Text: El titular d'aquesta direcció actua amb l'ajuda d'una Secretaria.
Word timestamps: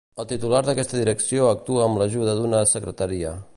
El 0.21 0.25
titular 0.29 0.61
d'aquesta 0.69 1.01
direcció 1.01 1.51
actua 1.51 1.85
amb 1.89 2.01
l'ajuda 2.03 2.35
d'una 2.41 2.65
Secretaria. 2.75 3.39